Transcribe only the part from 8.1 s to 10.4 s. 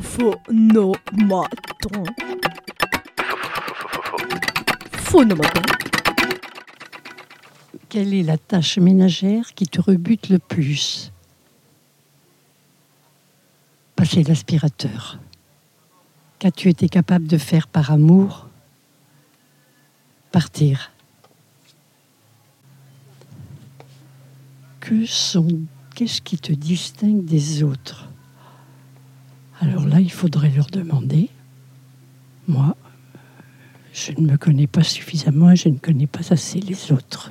est la tâche ménagère qui te rebute le